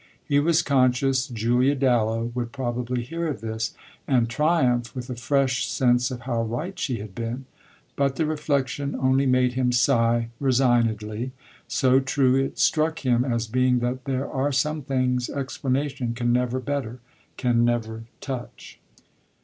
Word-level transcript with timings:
He 0.27 0.39
was 0.39 0.63
conscious 0.63 1.27
Julia 1.27 1.75
Dallow 1.75 2.31
would 2.33 2.51
probably 2.51 3.03
hear 3.03 3.27
of 3.27 3.39
this 3.41 3.75
and 4.07 4.27
triumph 4.27 4.95
with 4.95 5.11
a 5.11 5.15
fresh 5.15 5.67
sense 5.67 6.09
of 6.09 6.21
how 6.21 6.41
right 6.41 6.79
she 6.79 6.97
had 6.97 7.13
been; 7.13 7.45
but 7.95 8.15
the 8.15 8.25
reflexion 8.25 8.95
only 8.95 9.27
made 9.27 9.53
him 9.53 9.71
sigh 9.71 10.29
resignedly, 10.39 11.33
so 11.67 11.99
true 11.99 12.35
it 12.35 12.57
struck 12.57 13.05
him 13.05 13.23
as 13.23 13.45
being 13.45 13.77
that 13.81 14.05
there 14.05 14.27
are 14.27 14.51
some 14.51 14.81
things 14.81 15.29
explanation 15.29 16.15
can 16.15 16.33
never 16.33 16.59
better, 16.59 16.99
can 17.37 17.63
never 17.63 18.05
touch. 18.21 18.79